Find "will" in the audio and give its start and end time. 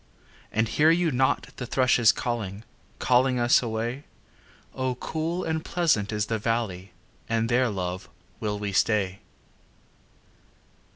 8.39-8.57